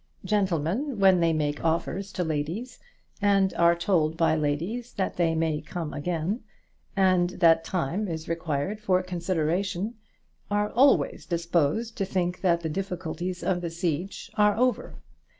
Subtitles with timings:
[0.25, 2.79] Gentlemen when they make offers to ladies,
[3.21, 6.43] and are told by ladies that they may come again,
[6.97, 9.93] and that time is required for consideration,
[10.49, 14.95] are always disposed to think that the difficulties of the siege are over.